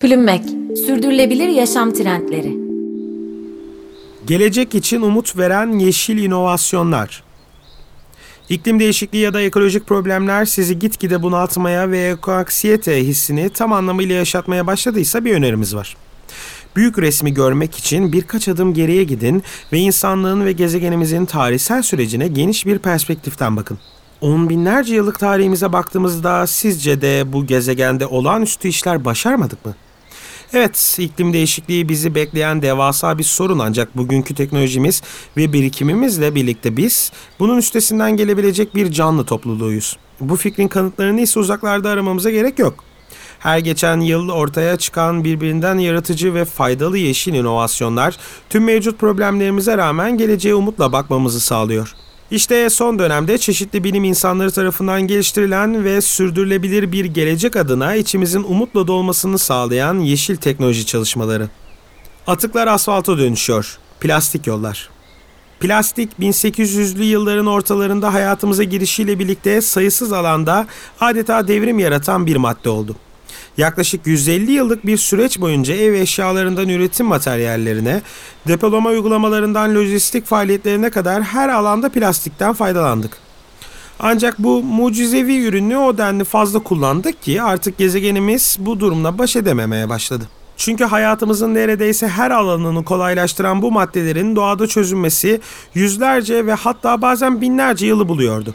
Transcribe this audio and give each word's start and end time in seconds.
Plümmek, 0.00 0.42
sürdürülebilir 0.86 1.48
yaşam 1.48 1.92
trendleri. 1.92 2.56
Gelecek 4.26 4.74
için 4.74 5.00
umut 5.00 5.38
veren 5.38 5.78
yeşil 5.78 6.18
inovasyonlar. 6.18 7.22
İklim 8.48 8.80
değişikliği 8.80 9.18
ya 9.18 9.34
da 9.34 9.40
ekolojik 9.40 9.86
problemler 9.86 10.44
sizi 10.44 10.78
gitgide 10.78 11.22
bunaltmaya 11.22 11.90
ve 11.90 12.08
ekoaksiyete 12.08 13.06
hissini 13.06 13.50
tam 13.50 13.72
anlamıyla 13.72 14.14
yaşatmaya 14.14 14.66
başladıysa 14.66 15.24
bir 15.24 15.34
önerimiz 15.34 15.74
var. 15.74 15.96
Büyük 16.76 16.98
resmi 16.98 17.34
görmek 17.34 17.78
için 17.78 18.12
birkaç 18.12 18.48
adım 18.48 18.74
geriye 18.74 19.04
gidin 19.04 19.42
ve 19.72 19.78
insanlığın 19.78 20.44
ve 20.44 20.52
gezegenimizin 20.52 21.26
tarihsel 21.26 21.82
sürecine 21.82 22.28
geniş 22.28 22.66
bir 22.66 22.78
perspektiften 22.78 23.56
bakın. 23.56 23.78
On 24.20 24.48
binlerce 24.48 24.94
yıllık 24.94 25.18
tarihimize 25.18 25.72
baktığımızda 25.72 26.46
sizce 26.46 27.00
de 27.00 27.32
bu 27.32 27.46
gezegende 27.46 28.06
olağanüstü 28.06 28.68
işler 28.68 29.04
başarmadık 29.04 29.66
mı? 29.66 29.74
Evet, 30.52 30.96
iklim 30.98 31.32
değişikliği 31.32 31.88
bizi 31.88 32.14
bekleyen 32.14 32.62
devasa 32.62 33.18
bir 33.18 33.24
sorun 33.24 33.58
ancak 33.58 33.96
bugünkü 33.96 34.34
teknolojimiz 34.34 35.02
ve 35.36 35.52
birikimimizle 35.52 36.34
birlikte 36.34 36.76
biz 36.76 37.12
bunun 37.38 37.58
üstesinden 37.58 38.16
gelebilecek 38.16 38.74
bir 38.74 38.92
canlı 38.92 39.24
topluluğuyuz. 39.24 39.96
Bu 40.20 40.36
fikrin 40.36 40.68
kanıtlarını 40.68 41.20
ise 41.20 41.40
uzaklarda 41.40 41.90
aramamıza 41.90 42.30
gerek 42.30 42.58
yok. 42.58 42.84
Her 43.38 43.58
geçen 43.58 44.00
yıl 44.00 44.28
ortaya 44.28 44.76
çıkan 44.76 45.24
birbirinden 45.24 45.78
yaratıcı 45.78 46.34
ve 46.34 46.44
faydalı 46.44 46.98
yeşil 46.98 47.34
inovasyonlar 47.34 48.16
tüm 48.50 48.64
mevcut 48.64 48.98
problemlerimize 48.98 49.78
rağmen 49.78 50.18
geleceğe 50.18 50.54
umutla 50.54 50.92
bakmamızı 50.92 51.40
sağlıyor. 51.40 51.94
İşte 52.30 52.70
son 52.70 52.98
dönemde 52.98 53.38
çeşitli 53.38 53.84
bilim 53.84 54.04
insanları 54.04 54.50
tarafından 54.50 55.02
geliştirilen 55.02 55.84
ve 55.84 56.00
sürdürülebilir 56.00 56.92
bir 56.92 57.04
gelecek 57.04 57.56
adına 57.56 57.94
içimizin 57.94 58.42
umutla 58.42 58.86
dolmasını 58.86 59.38
sağlayan 59.38 59.98
yeşil 59.98 60.36
teknoloji 60.36 60.86
çalışmaları. 60.86 61.48
Atıklar 62.26 62.66
asfalta 62.66 63.18
dönüşüyor. 63.18 63.78
Plastik 64.00 64.46
yollar. 64.46 64.90
Plastik 65.60 66.10
1800'lü 66.20 67.02
yılların 67.02 67.46
ortalarında 67.46 68.12
hayatımıza 68.14 68.62
girişiyle 68.62 69.18
birlikte 69.18 69.60
sayısız 69.60 70.12
alanda 70.12 70.66
adeta 71.00 71.48
devrim 71.48 71.78
yaratan 71.78 72.26
bir 72.26 72.36
madde 72.36 72.68
oldu. 72.68 72.96
Yaklaşık 73.56 74.06
150 74.06 74.52
yıllık 74.52 74.86
bir 74.86 74.96
süreç 74.96 75.40
boyunca 75.40 75.74
ev 75.74 75.92
eşyalarından 75.92 76.68
üretim 76.68 77.06
materyallerine, 77.06 78.02
depolama 78.48 78.90
uygulamalarından 78.90 79.74
lojistik 79.74 80.26
faaliyetlerine 80.26 80.90
kadar 80.90 81.22
her 81.22 81.48
alanda 81.48 81.88
plastikten 81.88 82.52
faydalandık. 82.52 83.16
Ancak 83.98 84.38
bu 84.38 84.62
mucizevi 84.62 85.44
ürünü 85.44 85.76
o 85.76 85.98
denli 85.98 86.24
fazla 86.24 86.58
kullandık 86.58 87.22
ki 87.22 87.42
artık 87.42 87.78
gezegenimiz 87.78 88.56
bu 88.60 88.80
durumla 88.80 89.18
baş 89.18 89.36
edememeye 89.36 89.88
başladı. 89.88 90.28
Çünkü 90.56 90.84
hayatımızın 90.84 91.54
neredeyse 91.54 92.08
her 92.08 92.30
alanını 92.30 92.84
kolaylaştıran 92.84 93.62
bu 93.62 93.72
maddelerin 93.72 94.36
doğada 94.36 94.66
çözülmesi 94.66 95.40
yüzlerce 95.74 96.46
ve 96.46 96.54
hatta 96.54 97.02
bazen 97.02 97.40
binlerce 97.40 97.86
yılı 97.86 98.08
buluyordu. 98.08 98.54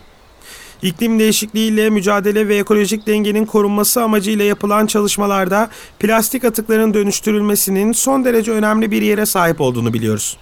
İklim 0.86 1.19
değişikliğiyle 1.19 1.89
mücadele 1.89 2.47
ve 2.47 2.58
ekolojik 2.58 3.08
dengenin 3.08 3.45
korunması 3.45 4.03
amacıyla 4.03 4.45
yapılan 4.45 4.86
çalışmalarda 4.86 5.69
plastik 6.00 6.44
atıkların 6.44 6.94
dönüştürülmesinin 6.94 7.91
son 7.91 8.25
derece 8.25 8.52
önemli 8.52 8.91
bir 8.91 9.02
yere 9.02 9.25
sahip 9.25 9.61
olduğunu 9.61 9.94
biliyoruz. 9.94 10.38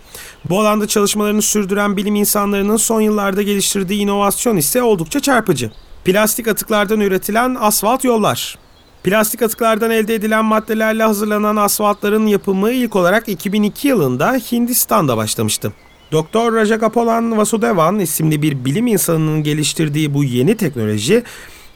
Bu 0.50 0.60
alanda 0.60 0.88
çalışmalarını 0.88 1.42
sürdüren 1.42 1.98
bilim 1.98 2.16
insanlarının 2.16 2.78
son 2.78 3.02
yıllarda 3.02 3.42
geliştirdiği 3.42 4.00
inovasyon 4.00 4.58
ise 4.58 4.84
oldukça 4.84 5.20
çarpıcı. 5.20 5.72
Plastik 6.06 6.48
atıklardan 6.48 7.00
üretilen 7.00 7.58
asfalt 7.60 8.04
yollar. 8.04 8.58
Plastik 9.04 9.42
atıklardan 9.42 9.92
elde 9.92 10.16
edilen 10.16 10.46
maddelerle 10.46 11.04
hazırlanan 11.04 11.56
asfaltların 11.56 12.28
yapımı 12.28 12.72
ilk 12.72 12.96
olarak 12.96 13.30
2002 13.30 13.88
yılında 13.88 14.32
Hindistan'da 14.34 15.18
başlamıştı. 15.18 15.74
Doktor 16.14 16.54
Rajagapolan 16.54 17.38
Vasudevan 17.38 18.00
isimli 18.00 18.42
bir 18.42 18.66
bilim 18.66 18.88
insanının 18.88 19.44
geliştirdiği 19.44 20.14
bu 20.14 20.24
yeni 20.24 20.58
teknoloji 20.58 21.24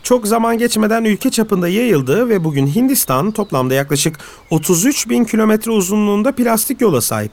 çok 0.03 0.27
zaman 0.27 0.57
geçmeden 0.57 1.03
ülke 1.03 1.29
çapında 1.29 1.67
yayıldı 1.67 2.29
ve 2.29 2.43
bugün 2.43 2.67
Hindistan 2.67 3.31
toplamda 3.31 3.73
yaklaşık 3.73 4.19
33 4.49 5.09
bin 5.09 5.25
kilometre 5.25 5.71
uzunluğunda 5.71 6.31
plastik 6.31 6.81
yola 6.81 7.01
sahip. 7.01 7.31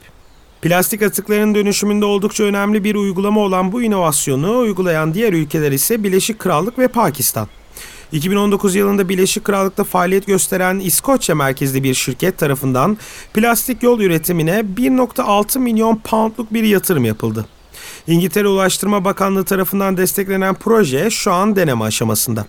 Plastik 0.61 1.01
atıkların 1.01 1.55
dönüşümünde 1.55 2.05
oldukça 2.05 2.43
önemli 2.43 2.83
bir 2.83 2.95
uygulama 2.95 3.41
olan 3.41 3.71
bu 3.71 3.81
inovasyonu 3.81 4.57
uygulayan 4.57 5.13
diğer 5.13 5.33
ülkeler 5.33 5.71
ise 5.71 6.03
Birleşik 6.03 6.39
Krallık 6.39 6.79
ve 6.79 6.87
Pakistan. 6.87 7.47
2019 8.11 8.75
yılında 8.75 9.09
Birleşik 9.09 9.43
Krallık'ta 9.43 9.83
faaliyet 9.83 10.27
gösteren 10.27 10.79
İskoçya 10.79 11.35
merkezli 11.35 11.83
bir 11.83 11.93
şirket 11.93 12.37
tarafından 12.37 12.97
plastik 13.33 13.83
yol 13.83 13.99
üretimine 13.99 14.63
1.6 14.77 15.59
milyon 15.59 15.95
poundluk 15.95 16.53
bir 16.53 16.63
yatırım 16.63 17.05
yapıldı. 17.05 17.45
İngiltere 18.07 18.47
Ulaştırma 18.47 19.05
Bakanlığı 19.05 19.45
tarafından 19.45 19.97
desteklenen 19.97 20.55
proje 20.55 21.09
şu 21.09 21.31
an 21.31 21.55
deneme 21.55 21.85
aşamasında. 21.85 22.45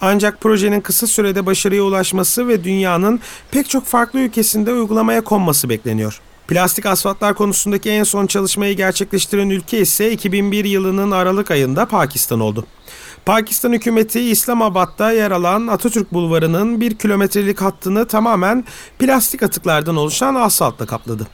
Ancak 0.00 0.40
projenin 0.40 0.80
kısa 0.80 1.06
sürede 1.06 1.46
başarıya 1.46 1.82
ulaşması 1.82 2.48
ve 2.48 2.64
dünyanın 2.64 3.20
pek 3.50 3.68
çok 3.70 3.84
farklı 3.84 4.20
ülkesinde 4.20 4.72
uygulamaya 4.72 5.20
konması 5.20 5.68
bekleniyor. 5.68 6.20
Plastik 6.48 6.86
asfaltlar 6.86 7.34
konusundaki 7.34 7.90
en 7.90 8.04
son 8.04 8.26
çalışmayı 8.26 8.76
gerçekleştiren 8.76 9.50
ülke 9.50 9.80
ise 9.80 10.12
2001 10.12 10.64
yılının 10.64 11.10
Aralık 11.10 11.50
ayında 11.50 11.86
Pakistan 11.86 12.40
oldu. 12.40 12.66
Pakistan 13.26 13.72
hükümeti 13.72 14.20
İslamabad'da 14.20 15.12
yer 15.12 15.30
alan 15.30 15.66
Atatürk 15.66 16.12
Bulvarı'nın 16.12 16.80
bir 16.80 16.94
kilometrelik 16.94 17.60
hattını 17.60 18.06
tamamen 18.06 18.64
plastik 18.98 19.42
atıklardan 19.42 19.96
oluşan 19.96 20.34
asfaltla 20.34 20.86
kapladı. 20.86 21.26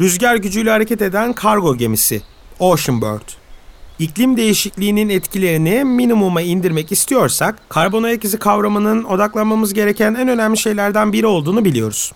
Rüzgar 0.00 0.36
gücüyle 0.36 0.70
hareket 0.70 1.02
eden 1.02 1.32
kargo 1.32 1.76
gemisi 1.76 2.22
Ocean 2.58 3.02
Bird. 3.02 3.28
İklim 3.98 4.36
değişikliğinin 4.36 5.08
etkilerini 5.08 5.84
minimuma 5.84 6.40
indirmek 6.40 6.92
istiyorsak 6.92 7.68
karbon 7.68 8.02
ayak 8.02 8.24
izi 8.24 8.38
kavramının 8.38 9.04
odaklanmamız 9.04 9.74
gereken 9.74 10.14
en 10.14 10.28
önemli 10.28 10.58
şeylerden 10.58 11.12
biri 11.12 11.26
olduğunu 11.26 11.64
biliyoruz. 11.64 12.12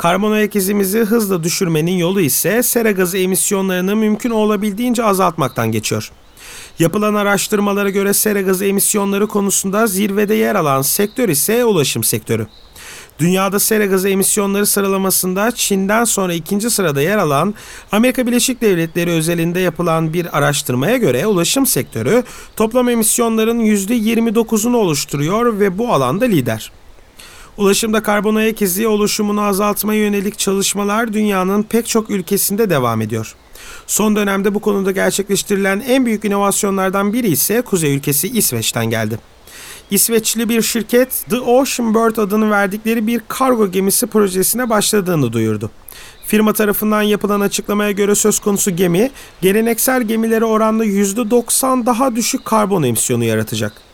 Karbon 0.00 0.32
ayak 0.32 0.56
izimizi 0.56 0.98
hızla 0.98 1.44
düşürmenin 1.44 1.92
yolu 1.92 2.20
ise 2.20 2.62
sera 2.62 2.90
gazı 2.90 3.18
emisyonlarını 3.18 3.96
mümkün 3.96 4.30
olabildiğince 4.30 5.04
azaltmaktan 5.04 5.72
geçiyor. 5.72 6.12
Yapılan 6.78 7.14
araştırmalara 7.14 7.90
göre 7.90 8.14
sera 8.14 8.40
gazı 8.40 8.64
emisyonları 8.64 9.26
konusunda 9.26 9.86
zirvede 9.86 10.34
yer 10.34 10.54
alan 10.54 10.82
sektör 10.82 11.28
ise 11.28 11.64
ulaşım 11.64 12.04
sektörü. 12.04 12.46
Dünyada 13.18 13.60
sera 13.60 13.86
gazı 13.86 14.08
emisyonları 14.08 14.66
sıralamasında 14.66 15.50
Çin'den 15.50 16.04
sonra 16.04 16.34
ikinci 16.34 16.70
sırada 16.70 17.02
yer 17.02 17.18
alan 17.18 17.54
Amerika 17.92 18.26
Birleşik 18.26 18.60
Devletleri 18.60 19.10
özelinde 19.10 19.60
yapılan 19.60 20.12
bir 20.12 20.38
araştırmaya 20.38 20.96
göre 20.96 21.26
ulaşım 21.26 21.66
sektörü 21.66 22.24
toplam 22.56 22.88
emisyonların 22.88 23.60
%29'unu 23.60 24.76
oluşturuyor 24.76 25.60
ve 25.60 25.78
bu 25.78 25.92
alanda 25.92 26.24
lider. 26.24 26.72
Ulaşımda 27.56 28.02
karbon 28.02 28.34
ayak 28.34 28.62
izi 28.62 28.88
oluşumunu 28.88 29.40
azaltmaya 29.40 30.00
yönelik 30.00 30.38
çalışmalar 30.38 31.12
dünyanın 31.12 31.62
pek 31.62 31.86
çok 31.86 32.10
ülkesinde 32.10 32.70
devam 32.70 33.00
ediyor. 33.00 33.34
Son 33.86 34.16
dönemde 34.16 34.54
bu 34.54 34.60
konuda 34.60 34.90
gerçekleştirilen 34.90 35.82
en 35.88 36.06
büyük 36.06 36.24
inovasyonlardan 36.24 37.12
biri 37.12 37.28
ise 37.28 37.62
kuzey 37.62 37.96
ülkesi 37.96 38.28
İsveç'ten 38.28 38.86
geldi. 38.86 39.18
İsveçli 39.90 40.48
bir 40.48 40.62
şirket 40.62 41.24
The 41.30 41.40
Ocean 41.40 41.94
Bird 41.94 42.16
adını 42.16 42.50
verdikleri 42.50 43.06
bir 43.06 43.20
kargo 43.28 43.70
gemisi 43.70 44.06
projesine 44.06 44.70
başladığını 44.70 45.32
duyurdu. 45.32 45.70
Firma 46.26 46.52
tarafından 46.52 47.02
yapılan 47.02 47.40
açıklamaya 47.40 47.90
göre 47.90 48.14
söz 48.14 48.38
konusu 48.40 48.76
gemi, 48.76 49.10
geleneksel 49.40 50.02
gemilere 50.02 50.44
oranla 50.44 50.84
%90 50.84 51.86
daha 51.86 52.16
düşük 52.16 52.44
karbon 52.44 52.82
emisyonu 52.82 53.24
yaratacak. 53.24 53.89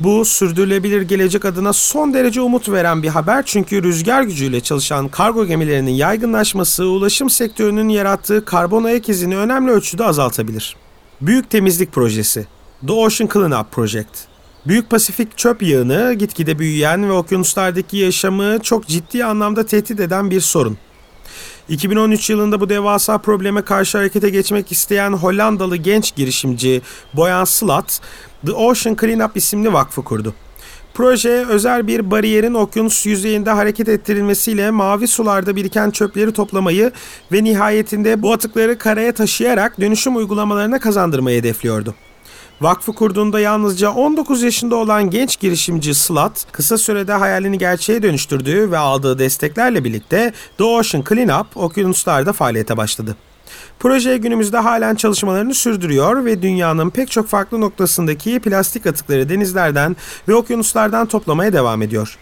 Bu 0.00 0.24
sürdürülebilir 0.24 1.02
gelecek 1.02 1.44
adına 1.44 1.72
son 1.72 2.14
derece 2.14 2.40
umut 2.40 2.68
veren 2.68 3.02
bir 3.02 3.08
haber 3.08 3.42
çünkü 3.46 3.82
rüzgar 3.82 4.22
gücüyle 4.22 4.60
çalışan 4.60 5.08
kargo 5.08 5.46
gemilerinin 5.46 5.90
yaygınlaşması 5.90 6.86
ulaşım 6.86 7.30
sektörünün 7.30 7.88
yarattığı 7.88 8.44
karbon 8.44 8.84
ayak 8.84 9.08
izini 9.08 9.36
önemli 9.36 9.70
ölçüde 9.70 10.04
azaltabilir. 10.04 10.76
Büyük 11.20 11.50
Temizlik 11.50 11.92
Projesi 11.92 12.46
The 12.86 12.92
Ocean 12.92 13.28
Cleanup 13.32 13.72
Project 13.72 14.08
Büyük 14.66 14.90
Pasifik 14.90 15.38
çöp 15.38 15.62
yığını 15.62 16.12
gitgide 16.12 16.58
büyüyen 16.58 17.08
ve 17.08 17.12
okyanuslardaki 17.12 17.96
yaşamı 17.96 18.58
çok 18.62 18.86
ciddi 18.86 19.24
anlamda 19.24 19.66
tehdit 19.66 20.00
eden 20.00 20.30
bir 20.30 20.40
sorun. 20.40 20.78
2013 21.68 22.30
yılında 22.30 22.60
bu 22.60 22.68
devasa 22.68 23.18
probleme 23.18 23.62
karşı 23.62 23.98
harekete 23.98 24.30
geçmek 24.30 24.72
isteyen 24.72 25.12
Hollandalı 25.12 25.76
genç 25.76 26.14
girişimci 26.16 26.82
Boyan 27.14 27.44
Slat, 27.44 28.00
The 28.46 28.52
Ocean 28.52 28.96
Cleanup 29.00 29.36
isimli 29.36 29.72
vakfı 29.72 30.04
kurdu. 30.04 30.34
Proje 30.94 31.46
özel 31.48 31.86
bir 31.86 32.10
bariyerin 32.10 32.54
okyanus 32.54 33.06
yüzeyinde 33.06 33.50
hareket 33.50 33.88
ettirilmesiyle 33.88 34.70
mavi 34.70 35.08
sularda 35.08 35.56
biriken 35.56 35.90
çöpleri 35.90 36.32
toplamayı 36.32 36.92
ve 37.32 37.44
nihayetinde 37.44 38.22
bu 38.22 38.32
atıkları 38.32 38.78
karaya 38.78 39.12
taşıyarak 39.12 39.80
dönüşüm 39.80 40.16
uygulamalarına 40.16 40.78
kazandırmayı 40.78 41.38
hedefliyordu. 41.38 41.94
Vakfı 42.60 42.92
kurduğunda 42.92 43.40
yalnızca 43.40 43.90
19 43.90 44.42
yaşında 44.42 44.76
olan 44.76 45.10
genç 45.10 45.40
girişimci 45.40 45.94
Slat, 45.94 46.46
kısa 46.52 46.78
sürede 46.78 47.12
hayalini 47.12 47.58
gerçeğe 47.58 48.02
dönüştürdüğü 48.02 48.70
ve 48.70 48.78
aldığı 48.78 49.18
desteklerle 49.18 49.84
birlikte 49.84 50.32
The 50.58 50.64
Ocean 50.64 51.04
Cleanup 51.08 51.56
okyanuslarda 51.56 52.32
faaliyete 52.32 52.76
başladı. 52.76 53.16
Proje 53.78 54.16
günümüzde 54.16 54.58
halen 54.58 54.94
çalışmalarını 54.94 55.54
sürdürüyor 55.54 56.24
ve 56.24 56.42
dünyanın 56.42 56.90
pek 56.90 57.10
çok 57.10 57.28
farklı 57.28 57.60
noktasındaki 57.60 58.40
plastik 58.40 58.86
atıkları 58.86 59.28
denizlerden 59.28 59.96
ve 60.28 60.34
okyanuslardan 60.34 61.06
toplamaya 61.06 61.52
devam 61.52 61.82
ediyor. 61.82 62.18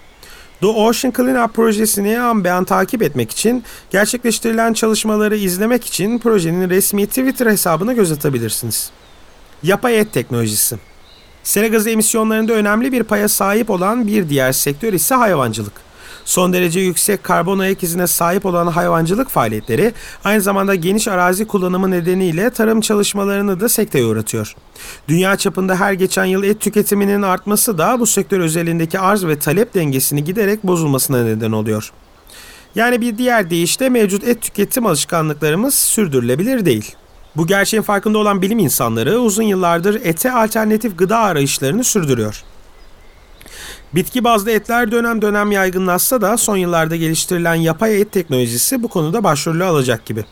The 0.61 0.67
Ocean 0.67 1.13
Cleanup 1.17 1.55
projesini 1.55 2.21
an 2.21 2.45
be 2.45 2.53
an 2.53 2.65
takip 2.65 3.03
etmek 3.03 3.31
için, 3.31 3.65
gerçekleştirilen 3.91 4.73
çalışmaları 4.73 5.37
izlemek 5.37 5.85
için 5.85 6.19
projenin 6.19 6.71
resmi 6.71 7.07
Twitter 7.07 7.47
hesabına 7.47 7.93
göz 7.93 8.13
atabilirsiniz. 8.13 8.91
Yapay 9.63 9.99
et 9.99 10.13
teknolojisi 10.13 10.77
Sera 11.43 11.67
gazı 11.67 11.91
emisyonlarında 11.91 12.53
önemli 12.53 12.93
bir 12.93 13.03
paya 13.03 13.29
sahip 13.29 13.71
olan 13.71 14.07
bir 14.07 14.29
diğer 14.29 14.53
sektör 14.53 14.93
ise 14.93 15.15
hayvancılık. 15.15 15.73
Son 16.25 16.53
derece 16.53 16.81
yüksek 16.81 17.25
karbon 17.25 17.59
ayak 17.59 17.83
izine 17.83 18.07
sahip 18.07 18.47
olan 18.47 18.67
hayvancılık 18.67 19.29
faaliyetleri 19.29 19.93
aynı 20.25 20.41
zamanda 20.41 20.75
geniş 20.75 21.09
arazi 21.09 21.47
kullanımı 21.47 21.91
nedeniyle 21.91 22.51
tarım 22.51 22.81
çalışmalarını 22.81 23.61
da 23.61 23.69
sekteye 23.69 24.05
uğratıyor. 24.05 24.55
Dünya 25.09 25.37
çapında 25.37 25.81
her 25.81 25.93
geçen 25.93 26.25
yıl 26.25 26.45
et 26.45 26.61
tüketiminin 26.61 27.23
artması 27.23 27.79
da 27.79 28.01
bu 28.01 28.07
sektör 28.07 28.41
özelindeki 28.41 28.99
arz 28.99 29.27
ve 29.27 29.39
talep 29.39 29.75
dengesini 29.75 30.25
giderek 30.25 30.65
bozulmasına 30.65 31.25
neden 31.25 31.53
oluyor. 31.53 31.93
Yani 32.75 33.01
bir 33.01 33.19
diğer 33.19 33.51
deyişle 33.51 33.89
mevcut 33.89 34.25
et 34.25 34.43
tüketim 34.43 34.87
alışkanlıklarımız 34.87 35.75
sürdürülebilir 35.75 36.65
değil. 36.65 36.97
Bu 37.37 37.47
gerçeğin 37.47 37.83
farkında 37.83 38.19
olan 38.19 38.43
bilim 38.43 38.59
insanları 38.59 39.19
uzun 39.19 39.43
yıllardır 39.43 40.01
ete 40.05 40.33
alternatif 40.33 40.99
gıda 40.99 41.19
arayışlarını 41.19 41.85
sürdürüyor. 41.85 42.45
Bitki 43.95 44.25
bazlı 44.25 44.51
etler 44.51 44.93
dönem 44.93 45.23
dönem 45.23 45.53
yaygınlaşsa 45.53 46.21
da 46.21 46.37
son 46.37 46.57
yıllarda 46.57 46.97
geliştirilen 46.97 47.55
yapay 47.55 48.01
et 48.01 48.13
teknolojisi 48.13 48.83
bu 48.83 48.89
konuda 48.89 49.25
başrolü 49.25 49.65
alacak 49.65 50.07
gibi. 50.07 50.25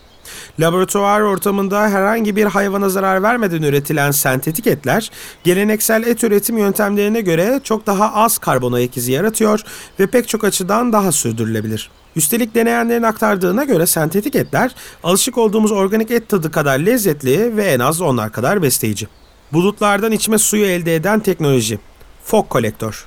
Laboratuvar 0.61 1.21
ortamında 1.21 1.89
herhangi 1.89 2.37
bir 2.37 2.45
hayvana 2.45 2.89
zarar 2.89 3.23
vermeden 3.23 3.63
üretilen 3.63 4.11
sentetik 4.11 4.67
etler, 4.67 5.11
geleneksel 5.45 6.03
et 6.03 6.25
üretim 6.25 6.59
yöntemlerine 6.59 7.21
göre 7.21 7.61
çok 7.65 7.87
daha 7.87 8.15
az 8.15 8.39
karbon 8.39 8.73
ayak 8.73 8.97
izi 8.97 9.13
yaratıyor 9.13 9.61
ve 10.01 10.07
pek 10.07 10.29
çok 10.29 10.45
açıdan 10.45 10.93
daha 10.93 11.13
sürdürülebilir. 11.13 11.91
Üstelik 12.17 12.55
deneyenlerin 12.55 13.03
aktardığına 13.03 13.65
göre 13.65 13.87
sentetik 13.87 14.37
etler 14.37 14.75
alışık 15.03 15.39
olduğumuz 15.39 15.73
organik 15.73 16.11
et 16.11 16.29
tadı 16.29 16.51
kadar 16.51 16.79
lezzetli 16.79 17.57
ve 17.57 17.65
en 17.65 17.81
az 17.81 18.01
onlar 18.01 18.33
kadar 18.33 18.63
besleyici. 18.63 19.09
Bulutlardan 19.53 20.13
içme 20.13 20.39
suyu 20.39 20.65
elde 20.65 20.95
eden 20.95 21.21
teknoloji. 21.21 21.79
Fog 22.25 22.49
kolektör. 22.49 23.07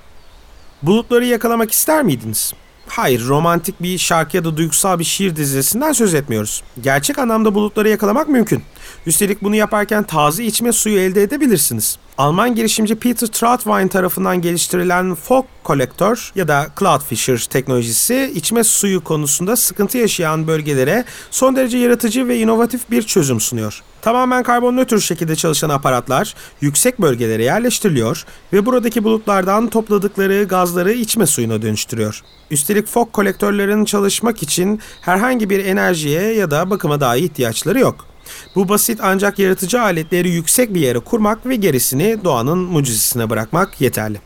Bulutları 0.82 1.26
yakalamak 1.26 1.72
ister 1.72 2.04
miydiniz? 2.04 2.54
Hayır, 2.90 3.28
romantik 3.28 3.82
bir 3.84 3.98
şarkı 3.98 4.38
ya 4.38 4.46
da 4.46 4.58
duygusal 4.58 5.00
bir 5.00 5.04
şiir 5.04 5.36
dizisinden 5.36 5.92
söz 5.92 6.14
etmiyoruz. 6.14 6.64
Gerçek 6.82 7.20
anlamda 7.20 7.56
bulutları 7.56 7.90
yakalamak 7.90 8.30
mümkün. 8.30 8.64
Üstelik 9.06 9.42
bunu 9.42 9.56
yaparken 9.56 10.04
taze 10.04 10.44
içme 10.44 10.72
suyu 10.72 11.00
elde 11.00 11.24
edebilirsiniz. 11.24 11.98
Alman 12.18 12.56
girişimci 12.56 12.96
Peter 12.96 13.28
Trautwein 13.28 13.88
tarafından 13.88 14.42
geliştirilen 14.42 15.16
Fog 15.16 15.46
Collector 15.66 16.32
ya 16.36 16.48
da 16.48 16.68
Cloudfisher 16.80 17.38
teknolojisi 17.38 18.32
içme 18.36 18.64
suyu 18.64 19.04
konusunda 19.04 19.56
sıkıntı 19.56 19.98
yaşayan 19.98 20.48
bölgelere 20.48 21.06
son 21.32 21.56
derece 21.56 21.78
yaratıcı 21.78 22.28
ve 22.28 22.38
inovatif 22.38 22.92
bir 22.92 23.02
çözüm 23.02 23.40
sunuyor. 23.40 23.84
Tamamen 24.02 24.44
karbon 24.44 24.78
nötr 24.78 25.00
şekilde 25.00 25.36
çalışan 25.36 25.70
aparatlar 25.70 26.36
yüksek 26.62 27.02
bölgelere 27.02 27.44
yerleştiriliyor 27.44 28.26
ve 28.54 28.66
buradaki 28.66 29.04
bulutlardan 29.04 29.68
topladıkları 29.70 30.44
gazları 30.44 30.94
içme 30.94 31.26
suyuna 31.26 31.62
dönüştürüyor. 31.62 32.22
Üstelik 32.52 32.88
fog 32.88 33.12
kolektörlerin 33.12 33.86
çalışmak 33.86 34.44
için 34.44 34.80
herhangi 35.02 35.50
bir 35.50 35.66
enerjiye 35.66 36.22
ya 36.22 36.52
da 36.52 36.70
bakıma 36.70 37.00
dahi 37.00 37.20
ihtiyaçları 37.20 37.80
yok. 37.80 38.06
Bu 38.56 38.70
basit 38.70 39.00
ancak 39.04 39.40
yaratıcı 39.40 39.82
aletleri 39.82 40.30
yüksek 40.30 40.74
bir 40.74 40.80
yere 40.80 41.00
kurmak 41.00 41.46
ve 41.46 41.56
gerisini 41.56 42.18
doğanın 42.24 42.58
mucizesine 42.58 43.30
bırakmak 43.30 43.82
yeterli. 43.82 44.18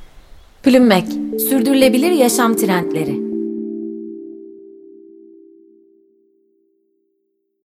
Plümmek, 0.63 1.05
sürdürülebilir 1.49 2.11
yaşam 2.11 2.55
trendleri. 2.55 3.22